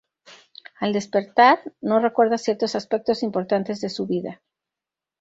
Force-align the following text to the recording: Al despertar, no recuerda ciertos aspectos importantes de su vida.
Al 0.79 0.93
despertar, 0.93 1.61
no 1.79 1.99
recuerda 1.99 2.39
ciertos 2.39 2.73
aspectos 2.73 3.21
importantes 3.21 3.81
de 3.81 3.89
su 3.89 4.07
vida. 4.07 4.41